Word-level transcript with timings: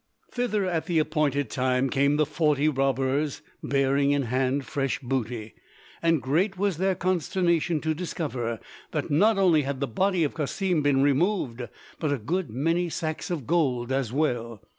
Thither, 0.31 0.65
at 0.65 0.87
the 0.87 0.97
appointed 0.97 1.51
time, 1.51 1.87
came 1.91 2.15
the 2.17 2.25
forty 2.25 2.67
robbers, 2.67 3.43
bearing 3.61 4.09
in 4.09 4.23
hand 4.23 4.65
fresh 4.65 4.97
booty; 4.97 5.53
and 6.01 6.23
great 6.23 6.57
was 6.57 6.77
their 6.77 6.95
consternation 6.95 7.79
to 7.81 7.93
discover 7.93 8.59
that 8.93 9.11
not 9.11 9.37
only 9.37 9.61
had 9.61 9.79
the 9.79 9.85
body 9.85 10.23
of 10.23 10.33
Cassim 10.33 10.81
been 10.81 11.03
removed, 11.03 11.61
but 11.99 12.11
a 12.11 12.17
good 12.17 12.49
many 12.49 12.89
sacks 12.89 13.29
of 13.29 13.45
gold 13.45 13.91
as 13.91 14.11
well. 14.11 14.63